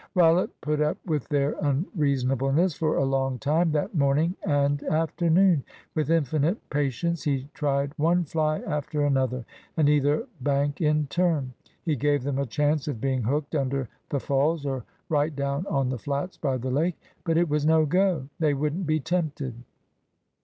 [0.15, 5.63] Rollitt put up with their unreasonableness for a long time that morning and afternoon.
[5.93, 9.45] With infinite patience he tried one fly after another,
[9.77, 11.53] and either bank in turn.
[11.83, 15.89] He gave them a chance of being hooked under the falls, or right down on
[15.89, 16.99] the flats by the lake.
[17.23, 18.27] But it was no go.
[18.39, 19.53] They wouldn't be tempted.